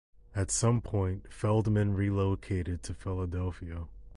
[0.35, 3.83] At some point Feldman relocated to Philadelphia.